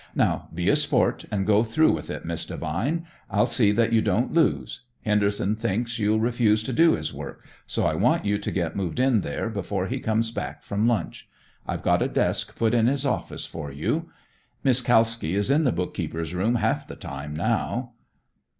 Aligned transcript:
"Now, 0.15 0.47
be 0.51 0.67
a 0.67 0.75
sport 0.75 1.25
and 1.29 1.45
go 1.45 1.63
through 1.63 1.91
with 1.91 2.09
it, 2.09 2.25
Miss 2.25 2.43
Devine. 2.43 3.05
I'll 3.29 3.45
see 3.45 3.71
that 3.73 3.93
you 3.93 4.01
don't 4.01 4.33
lose. 4.33 4.85
Henderson 5.05 5.55
thinks 5.55 5.99
you'll 5.99 6.19
refuse 6.19 6.63
to 6.63 6.73
do 6.73 6.93
his 6.95 7.13
work, 7.13 7.45
so 7.67 7.85
I 7.85 7.93
want 7.93 8.25
you 8.25 8.39
to 8.39 8.51
get 8.51 8.75
moved 8.75 8.99
in 8.99 9.21
there 9.21 9.47
before 9.47 9.85
he 9.85 9.99
comes 9.99 10.31
back 10.31 10.63
from 10.63 10.87
lunch. 10.87 11.29
I've 11.67 11.85
had 11.85 12.01
a 12.01 12.07
desk 12.07 12.57
put 12.57 12.73
in 12.73 12.87
his 12.87 13.05
office 13.05 13.45
for 13.45 13.71
you. 13.71 14.09
Miss 14.63 14.81
Kalski 14.81 15.35
is 15.35 15.51
in 15.51 15.65
the 15.65 15.71
bookkeeper's 15.71 16.33
room 16.33 16.55
half 16.55 16.87
the 16.87 16.95
time 16.95 17.35
now." 17.35 17.91